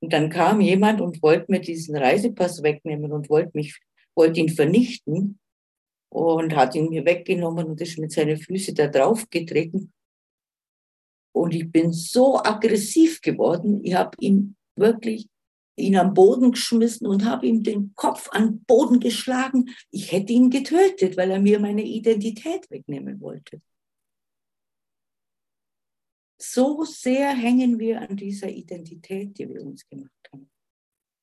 [0.00, 3.80] und dann kam jemand und wollte mir diesen Reisepass wegnehmen und wollte mich,
[4.14, 5.38] wollte ihn vernichten
[6.12, 9.92] und hat ihn mir weggenommen und ist mit seinen Füßen da drauf getreten.
[11.32, 15.28] Und ich bin so aggressiv geworden, ich habe ihn wirklich
[15.76, 19.70] ihn am Boden geschmissen und habe ihm den Kopf an Boden geschlagen.
[19.90, 23.60] Ich hätte ihn getötet, weil er mir meine Identität wegnehmen wollte.
[26.38, 30.50] So sehr hängen wir an dieser Identität, die wir uns gemacht haben.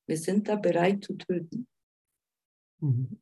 [0.06, 1.66] Wir sind da bereit zu töten.
[2.80, 3.20] Mhm.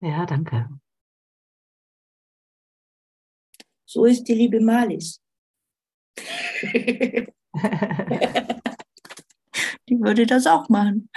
[0.00, 0.68] Ja, danke.
[3.84, 5.20] So ist die liebe Malis.
[9.88, 11.10] die würde das auch machen.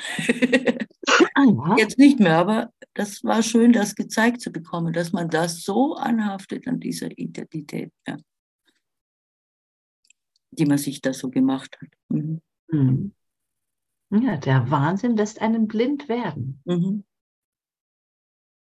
[1.36, 1.76] ah, ja.
[1.78, 5.96] Jetzt nicht mehr, aber das war schön, das gezeigt zu bekommen, dass man das so
[5.96, 8.18] anhaftet an dieser Identität, ja.
[10.52, 11.90] die man sich da so gemacht hat.
[12.10, 12.42] Mhm.
[12.70, 13.14] Mhm.
[14.10, 16.62] Ja, der Wahnsinn lässt einen blind werden.
[16.66, 17.04] Mhm.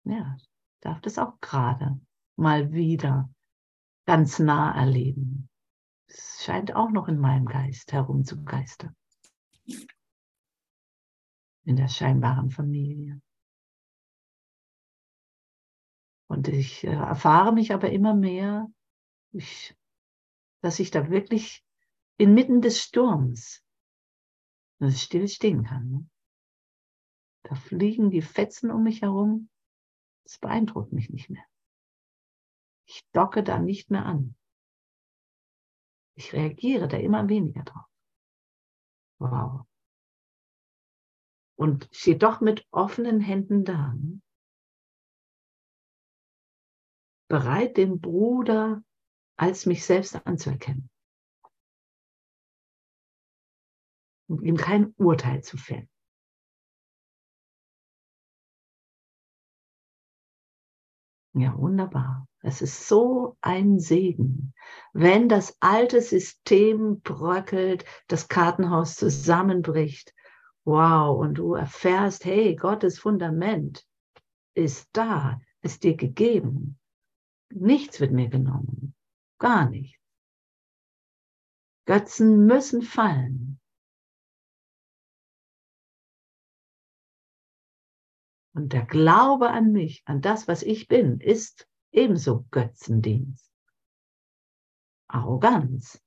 [0.04, 0.36] Ja,
[0.80, 2.00] darf das auch gerade
[2.36, 3.30] mal wieder
[4.04, 5.48] ganz nah erleben.
[6.06, 8.94] Es scheint auch noch in meinem Geist herumzugeistern.
[11.64, 13.20] In der scheinbaren Familie.
[16.26, 18.66] Und ich äh, erfahre mich aber immer mehr,
[19.32, 19.76] ich,
[20.62, 21.64] dass ich da wirklich
[22.16, 23.62] inmitten des Sturms
[24.90, 25.90] still stehen kann.
[25.90, 26.06] Ne?
[27.44, 29.48] Da fliegen die Fetzen um mich herum.
[30.24, 31.44] Das beeindruckt mich nicht mehr.
[32.86, 34.36] Ich docke da nicht mehr an.
[36.14, 37.86] Ich reagiere da immer weniger drauf.
[39.18, 39.66] Wow.
[41.56, 43.94] Und stehe doch mit offenen Händen da.
[43.94, 44.20] Ne?
[47.28, 48.84] Bereit, den Bruder
[49.36, 50.90] als mich selbst anzuerkennen.
[54.28, 55.91] Und ihm kein Urteil zu fällen.
[61.34, 62.28] Ja, wunderbar.
[62.42, 64.52] Es ist so ein Segen,
[64.92, 70.12] wenn das alte System bröckelt, das Kartenhaus zusammenbricht.
[70.64, 73.86] Wow, und du erfährst, hey, Gottes Fundament
[74.54, 76.78] ist da, ist dir gegeben.
[77.50, 78.94] Nichts wird mir genommen.
[79.38, 79.98] Gar nichts.
[81.86, 83.58] Götzen müssen fallen.
[88.54, 93.50] Und der Glaube an mich, an das, was ich bin, ist ebenso Götzendienst.
[95.08, 96.02] Arroganz.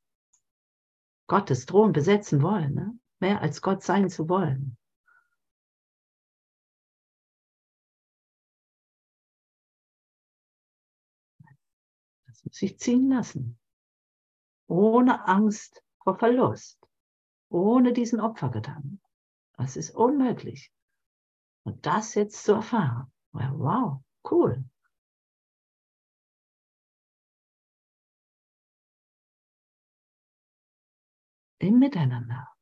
[1.27, 2.99] Gottes Thron besetzen wollen, ne?
[3.19, 4.77] mehr als Gott sein zu wollen.
[12.27, 13.57] Das muss ich ziehen lassen.
[14.67, 16.79] Ohne Angst vor Verlust.
[17.49, 19.01] Ohne diesen Opfergedanken.
[19.53, 20.74] Das ist unmöglich.
[21.65, 23.11] Und das jetzt zu erfahren.
[23.31, 24.63] Wow, cool.
[31.59, 32.55] Im Miteinander.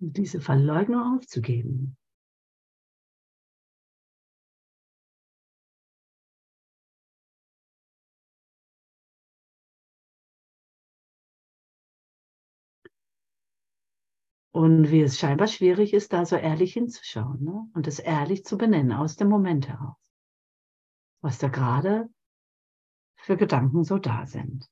[0.00, 1.96] diese Verleugnung aufzugeben.
[14.58, 17.70] Und wie es scheinbar schwierig ist, da so ehrlich hinzuschauen ne?
[17.74, 19.94] und es ehrlich zu benennen aus dem Moment heraus,
[21.20, 22.08] was da gerade
[23.14, 24.68] für Gedanken so da sind.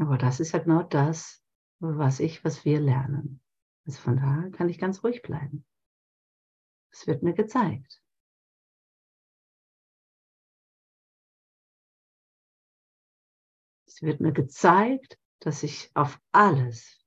[0.00, 1.44] Aber das ist ja genau das,
[1.80, 3.42] was ich, was wir lernen.
[3.84, 5.66] Also von daher kann ich ganz ruhig bleiben.
[6.90, 8.00] Es wird mir gezeigt.
[13.98, 17.04] Es wird mir gezeigt, dass ich auf alles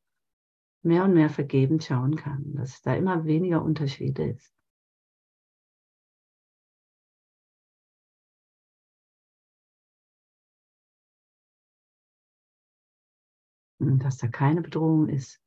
[0.83, 4.53] mehr und mehr vergebend schauen kann, dass da immer weniger Unterschiede ist.
[13.79, 15.41] Und dass da keine Bedrohung ist.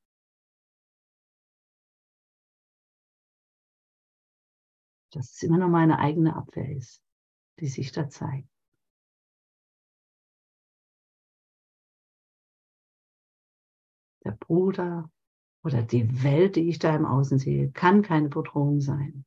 [5.12, 7.02] Dass es immer nur meine eigene Abwehr ist,
[7.60, 8.53] die sich da zeigt.
[14.24, 15.10] Der Bruder
[15.62, 19.24] oder die Welt, die ich da im Außen sehe, kann keine Bedrohung sein.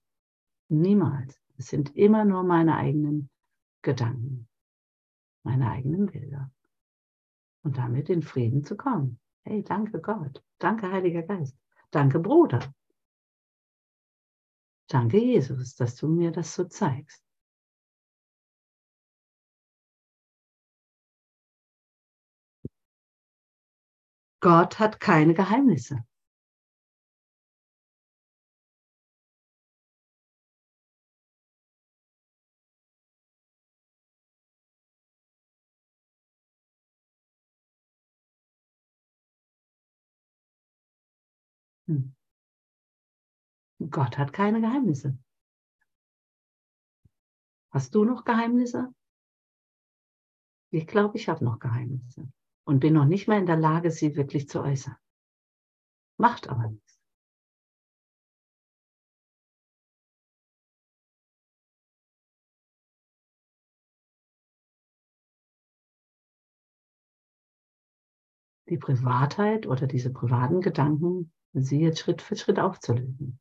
[0.69, 1.39] Niemals.
[1.57, 3.29] Es sind immer nur meine eigenen
[3.81, 4.47] Gedanken,
[5.43, 6.51] meine eigenen Bilder.
[7.63, 9.19] Und damit in Frieden zu kommen.
[9.43, 10.43] Hey, danke Gott.
[10.59, 11.57] Danke Heiliger Geist.
[11.89, 12.59] Danke Bruder.
[14.87, 17.26] Danke Jesus, dass du mir das so zeigst.
[24.39, 26.03] Gott hat keine Geheimnisse.
[41.87, 42.13] Hm.
[43.89, 45.17] Gott hat keine Geheimnisse.
[47.71, 48.93] Hast du noch Geheimnisse?
[50.71, 52.27] Ich glaube, ich habe noch Geheimnisse
[52.67, 54.97] und bin noch nicht mehr in der Lage, sie wirklich zu äußern.
[56.17, 56.99] Macht aber nichts.
[68.67, 73.39] Die Privatheit oder diese privaten Gedanken, sie jetzt Schritt für Schritt aufzulösen.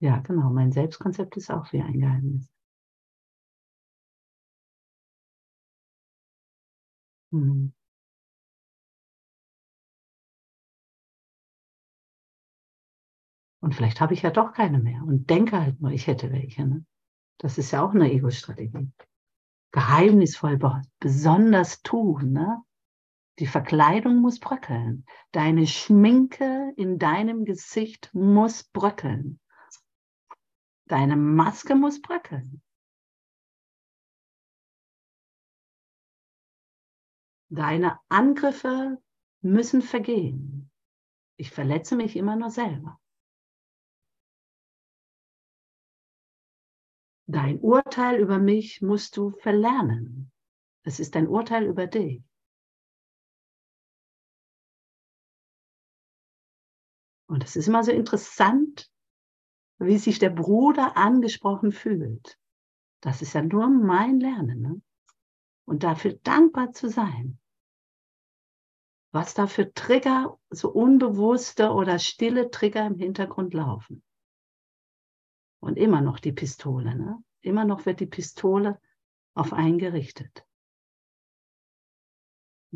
[0.00, 0.50] Ja, genau.
[0.50, 2.53] Mein Selbstkonzept ist auch wie ein Geheimnis.
[7.34, 7.72] Mhm.
[13.60, 16.66] Und vielleicht habe ich ja doch keine mehr und denke halt nur, ich hätte welche.
[16.66, 16.84] Ne?
[17.38, 18.92] Das ist ja auch eine Ego-Strategie.
[19.72, 20.60] Geheimnisvoll,
[21.00, 22.32] besonders tun.
[22.32, 22.62] Ne?
[23.40, 25.06] Die Verkleidung muss bröckeln.
[25.32, 29.40] Deine Schminke in deinem Gesicht muss bröckeln.
[30.86, 32.62] Deine Maske muss bröckeln.
[37.50, 39.02] Deine Angriffe
[39.42, 40.70] müssen vergehen.
[41.36, 43.00] Ich verletze mich immer nur selber.
[47.26, 50.30] Dein Urteil über mich musst du verlernen.
[50.82, 52.22] Es ist ein Urteil über dich.
[57.26, 58.90] Und es ist immer so interessant,
[59.78, 62.38] wie sich der Bruder angesprochen fühlt.
[63.00, 64.60] Das ist ja nur mein Lernen.
[64.60, 64.82] Ne?
[65.66, 67.38] Und dafür dankbar zu sein.
[69.12, 74.02] Was da für Trigger, so unbewusste oder stille Trigger im Hintergrund laufen.
[75.60, 76.96] Und immer noch die Pistole.
[76.96, 77.22] Ne?
[77.40, 78.80] Immer noch wird die Pistole
[79.34, 80.44] auf einen gerichtet.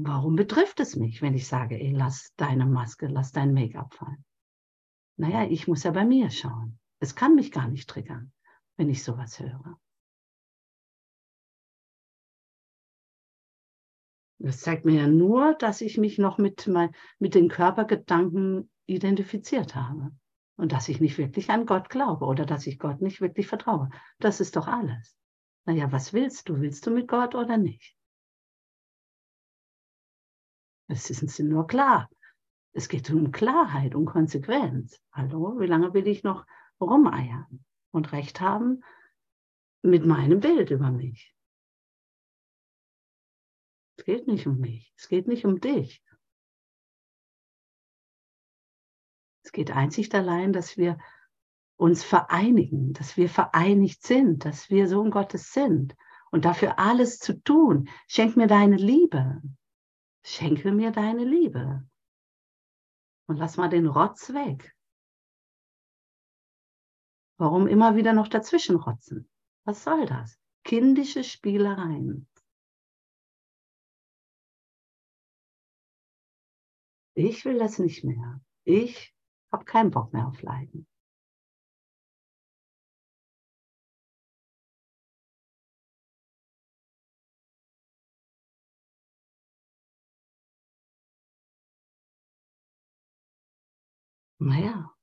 [0.00, 4.24] Warum betrifft es mich, wenn ich sage, ey, lass deine Maske, lass dein Make-up fallen?
[5.16, 6.78] Naja, ich muss ja bei mir schauen.
[7.00, 8.32] Es kann mich gar nicht triggern,
[8.76, 9.80] wenn ich sowas höre.
[14.38, 19.74] Das zeigt mir ja nur, dass ich mich noch mit, mein, mit den Körpergedanken identifiziert
[19.74, 20.12] habe
[20.56, 23.90] und dass ich nicht wirklich an Gott glaube oder dass ich Gott nicht wirklich vertraue.
[24.18, 25.16] Das ist doch alles.
[25.64, 26.60] Naja, was willst du?
[26.60, 27.96] Willst du mit Gott oder nicht?
[30.86, 32.08] Es ist nur klar.
[32.72, 35.00] Es geht um Klarheit, um Konsequenz.
[35.12, 36.46] Hallo, wie lange will ich noch
[36.80, 38.82] rumeiern und recht haben
[39.82, 41.34] mit meinem Bild über mich.
[43.98, 46.02] Es geht nicht um mich, es geht nicht um dich.
[49.44, 50.98] Es geht einzig allein, dass wir
[51.76, 55.96] uns vereinigen, dass wir vereinigt sind, dass wir Sohn Gottes sind
[56.30, 57.88] und dafür alles zu tun.
[58.06, 59.42] Schenk mir deine Liebe.
[60.22, 61.84] Schenke mir deine Liebe.
[63.26, 64.76] Und lass mal den Rotz weg.
[67.36, 69.28] Warum immer wieder noch dazwischen rotzen?
[69.64, 70.38] Was soll das?
[70.64, 72.28] Kindische Spielereien.
[77.18, 78.40] Ich will das nicht mehr.
[78.62, 79.12] Ich
[79.50, 80.86] habe keinen Bock mehr auf Leiden.
[94.38, 94.94] Naja,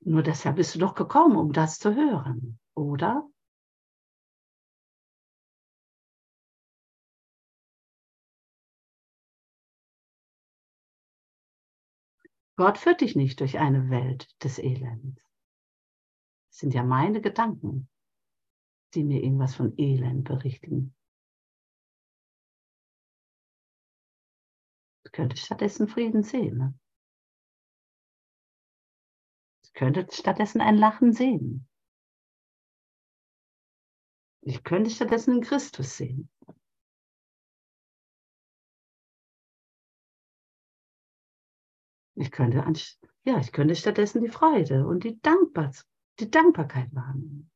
[0.00, 3.30] nur deshalb bist du doch gekommen, um das zu hören, oder?
[12.60, 15.24] Gott führt dich nicht durch eine Welt des Elends.
[16.50, 17.88] Das sind ja meine Gedanken,
[18.92, 20.94] die mir irgendwas von Elend berichtigen.
[25.04, 26.58] Du könntest stattdessen Frieden sehen.
[26.58, 26.78] Ne?
[29.72, 31.66] könnte stattdessen ein Lachen sehen.
[34.42, 36.28] Ich könnte stattdessen Christus sehen.
[42.20, 42.62] Ich könnte,
[43.24, 45.72] ja, ich könnte stattdessen die Freude und die, Dankbar,
[46.20, 47.50] die Dankbarkeit wahrnehmen.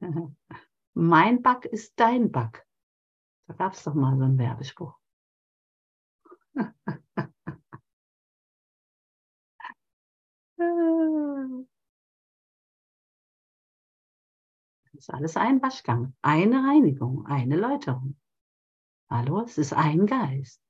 [0.94, 2.66] Mein Back ist dein Back.
[3.48, 4.94] Da gab es doch mal so einen Werbespruch.
[14.82, 18.20] Das ist alles ein Waschgang, eine Reinigung, eine Läuterung.
[19.08, 20.60] Hallo, es ist ein Geist,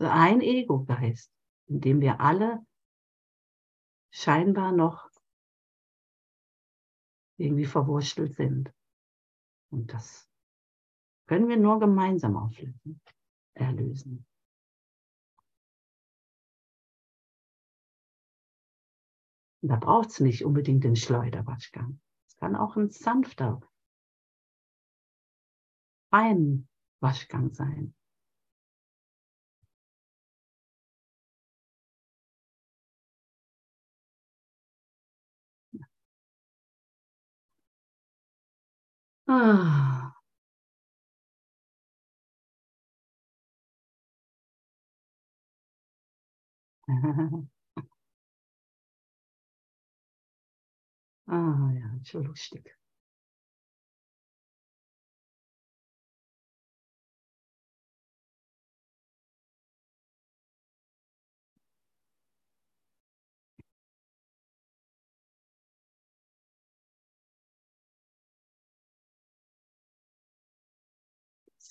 [0.00, 1.32] ein Ego-Geist,
[1.68, 2.66] in dem wir alle
[4.10, 5.08] scheinbar noch
[7.36, 8.74] irgendwie verwurschtelt sind.
[9.70, 10.28] Und das
[11.26, 13.00] können wir nur gemeinsam auflösen,
[13.54, 14.26] erlösen.
[19.62, 22.00] Und da braucht es nicht unbedingt den Schleuderwaschgang.
[22.28, 23.60] Es kann auch ein sanfter,
[26.10, 26.68] fein
[27.00, 27.92] Waschgang sein.
[39.26, 40.14] Ah.
[51.36, 52.76] ah ja, schon lustig.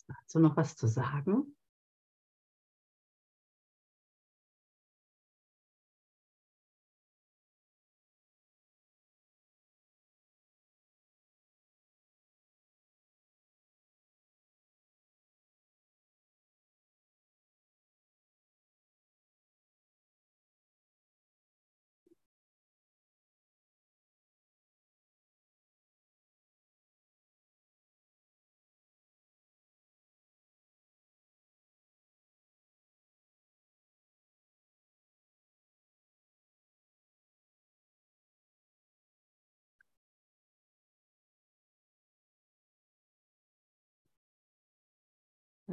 [0.08, 1.56] Hast du noch was zu sagen?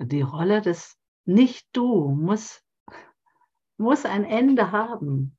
[0.01, 2.63] Die Rolle des Nicht-Du muss,
[3.79, 5.37] muss ein Ende haben.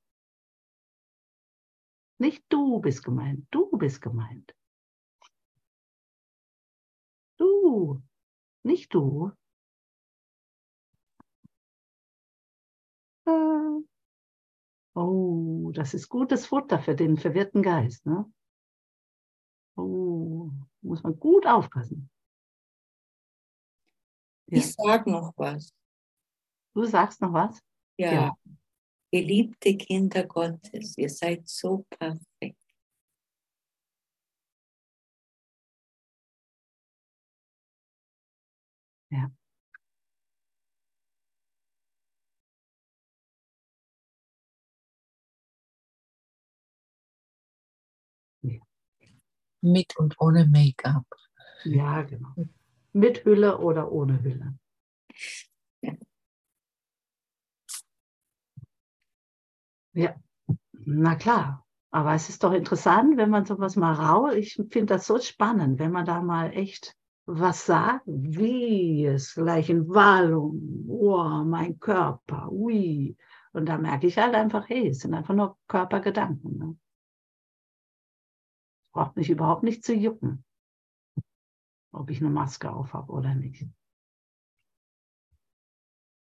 [2.17, 4.53] Nicht du bist gemeint, du bist gemeint.
[7.37, 8.03] Du,
[8.63, 9.31] nicht du.
[13.25, 13.79] Äh.
[14.93, 18.05] Oh, das ist gutes Futter für den verwirrten Geist.
[18.05, 18.29] Ne?
[19.77, 20.49] Oh,
[20.81, 22.09] muss man gut aufpassen.
[24.51, 24.57] Ja.
[24.57, 25.73] Ich sage noch was.
[26.73, 27.59] Du sagst noch was?
[27.97, 28.13] Ja.
[28.13, 28.37] ja.
[29.11, 32.57] Geliebte Kinder Gottes, ihr seid so perfekt.
[39.11, 39.31] Ja.
[49.61, 51.05] Mit und ohne Make-up.
[51.65, 52.33] Ja, genau.
[52.93, 54.53] Mit Hülle oder ohne Hülle?
[59.93, 60.15] Ja,
[60.85, 61.65] na klar.
[61.91, 64.29] Aber es ist doch interessant, wenn man sowas mal rau.
[64.31, 69.69] Ich finde das so spannend, wenn man da mal echt was sagt, wie es gleich
[69.69, 73.15] in Wallung, oh, mein Körper, ui.
[73.53, 76.57] Und da merke ich halt einfach, hey, es sind einfach nur Körpergedanken.
[76.57, 76.77] Ne?
[78.93, 80.43] Braucht mich überhaupt nicht zu jucken
[81.91, 83.67] ob ich eine Maske auf habe oder nicht.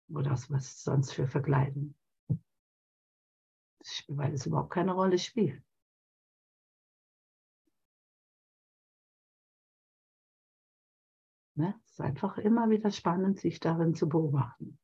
[0.09, 1.97] Oder was sonst für Verkleiden.
[4.09, 5.65] Weil es überhaupt keine Rolle spielt.
[11.55, 11.79] Ne?
[11.85, 14.79] Es ist einfach immer wieder spannend, sich darin zu beobachten.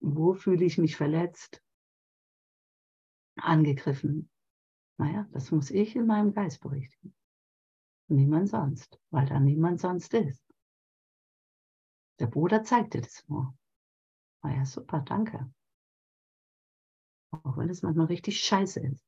[0.00, 1.62] Wo fühle ich mich verletzt,
[3.36, 4.30] angegriffen,
[4.98, 7.14] naja, das muss ich in meinem Geist berichtigen.
[8.08, 10.42] Niemand sonst, weil da niemand sonst ist.
[12.18, 13.54] Der Bruder zeigt dir das nur.
[14.42, 15.50] Naja, super, danke.
[17.44, 19.06] Auch wenn es manchmal richtig scheiße ist.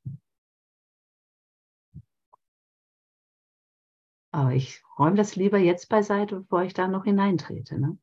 [4.31, 7.79] Aber ich räume das lieber jetzt beiseite, bevor ich da noch hineintrete.
[7.79, 7.99] Ne?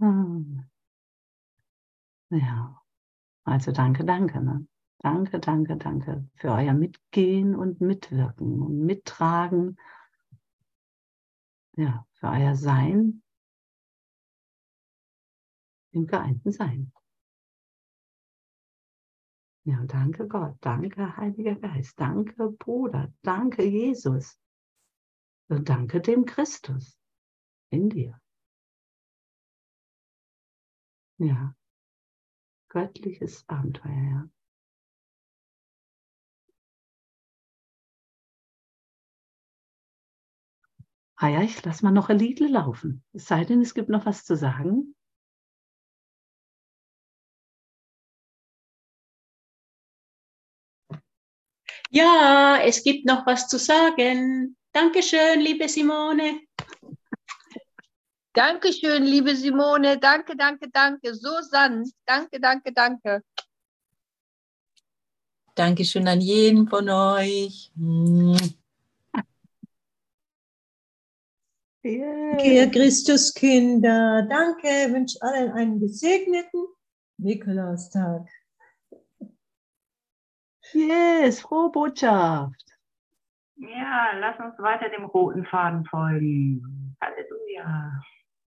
[0.00, 0.60] Hm.
[2.30, 2.82] Ja,
[3.44, 4.40] also danke, danke.
[4.40, 4.66] Ne?
[4.98, 9.78] Danke, danke, danke für euer Mitgehen und Mitwirken und Mittragen.
[11.76, 13.22] Ja, für euer Sein
[15.92, 16.92] im geeinten Sein.
[19.64, 24.38] Ja, danke Gott, danke Heiliger Geist, danke Bruder, danke Jesus
[25.48, 26.96] und danke dem Christus
[27.70, 28.20] in dir.
[31.18, 31.54] Ja,
[32.76, 34.28] göttliches Abenteuer, ja.
[41.18, 43.02] Ah ja, ich lasse mal noch ein Liedle laufen.
[43.12, 44.94] Es sei denn, es gibt noch was zu sagen.
[51.90, 54.56] Ja, es gibt noch was zu sagen.
[54.72, 56.40] Dankeschön, liebe Simone.
[58.36, 59.96] Dankeschön, liebe Simone.
[59.98, 61.14] Danke, danke, danke.
[61.14, 61.94] So sanft.
[62.04, 63.22] Danke, danke, danke.
[65.54, 67.72] Dankeschön an jeden von euch.
[71.82, 74.26] Danke, ihr Christuskinder.
[74.28, 76.66] Danke, ich wünsche allen einen gesegneten
[77.16, 78.28] Nikolaustag.
[80.74, 82.66] Yes, frohe Botschaft.
[83.56, 86.94] Ja, lass uns weiter dem roten Faden folgen.
[87.00, 88.02] Halleluja.